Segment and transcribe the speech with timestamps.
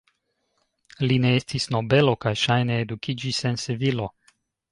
[1.09, 4.09] Li ne estis nobelo kaj ŝajne edukiĝis en Sevilo.